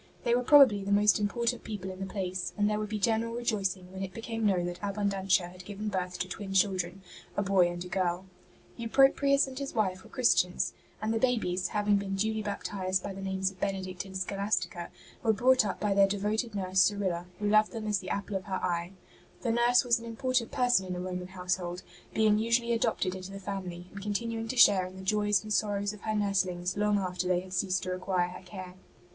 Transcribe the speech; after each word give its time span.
They 0.23 0.33
were 0.33 0.41
probably 0.41 0.83
the 0.83 0.91
most 0.91 1.19
im 1.19 1.27
portant 1.27 1.63
people 1.63 1.91
in 1.91 1.99
the 1.99 2.07
place, 2.11 2.53
and 2.57 2.67
there 2.67 2.79
would 2.79 2.89
be 2.89 2.97
general 2.97 3.35
rejoicing 3.35 3.91
when 3.93 4.01
it 4.01 4.15
became 4.15 4.47
known 4.47 4.65
that 4.65 4.81
Abundantia 4.81 5.49
had 5.49 5.63
given 5.63 5.89
birth 5.89 6.17
to 6.17 6.27
twin 6.27 6.53
children, 6.55 7.03
a 7.37 7.43
boy 7.43 7.69
and 7.71 7.85
a 7.85 7.87
girl. 7.87 8.25
Eupropius 8.79 9.45
and 9.45 9.59
his 9.59 9.75
wife 9.75 10.03
were 10.03 10.09
Christians, 10.09 10.73
and 11.03 11.13
the 11.13 11.19
babies, 11.19 11.67
having 11.67 11.97
been 11.97 12.15
duly 12.15 12.41
baptized 12.41 13.03
by 13.03 13.13
the 13.13 13.21
names 13.21 13.51
of 13.51 13.59
Benedict 13.59 14.03
and 14.03 14.17
Scholastica, 14.17 14.89
were 15.21 15.33
brought 15.33 15.67
up 15.67 15.79
by 15.79 15.93
their 15.93 16.07
devoted 16.07 16.55
nurse 16.55 16.81
Cyrilla, 16.81 17.27
who 17.37 17.47
loved 17.47 17.71
them 17.71 17.85
as 17.85 17.99
the 17.99 18.09
apple 18.09 18.35
of 18.35 18.45
her 18.45 18.55
eye. 18.55 18.93
The 19.43 19.51
22 19.51 19.51
ST. 19.53 19.55
BENEDICT 19.55 19.59
23 19.61 19.67
nurse 19.67 19.85
was 19.85 19.99
an 19.99 20.05
important 20.05 20.51
person 20.51 20.85
in 20.87 20.95
a 20.95 20.99
Roman 20.99 21.27
household, 21.27 21.83
being 22.15 22.39
usually 22.39 22.73
adopted 22.73 23.13
into 23.13 23.29
the 23.29 23.39
family, 23.39 23.85
and 23.91 24.01
continuing 24.01 24.47
to 24.47 24.57
share 24.57 24.87
in 24.87 24.95
the 24.95 25.03
joys 25.03 25.43
and 25.43 25.53
sorrows 25.53 25.93
of 25.93 26.01
her 26.01 26.15
nurslings 26.15 26.75
long 26.75 26.97
after 26.97 27.27
they 27.27 27.41
had 27.41 27.53
ceased 27.53 27.83
to 27.83 27.91
require 27.91 28.29
her 28.29 28.41
care. 28.43 28.73